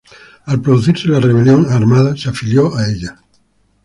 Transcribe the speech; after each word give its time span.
Al 0.45 0.59
producirse 0.59 1.09
la 1.09 1.19
rebelión 1.19 1.67
armada 1.69 2.17
se 2.17 2.29
afilió 2.29 2.75
a 2.75 2.89
ella. 2.89 3.19